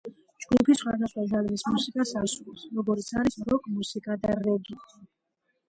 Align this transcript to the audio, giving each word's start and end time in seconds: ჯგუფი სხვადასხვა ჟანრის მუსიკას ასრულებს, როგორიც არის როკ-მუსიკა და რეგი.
ჯგუფი 0.43 0.75
სხვადასხვა 0.79 1.25
ჟანრის 1.33 1.65
მუსიკას 1.73 2.15
ასრულებს, 2.23 2.65
როგორიც 2.79 3.13
არის 3.21 3.39
როკ-მუსიკა 3.53 4.21
და 4.25 4.35
რეგი. 4.43 4.83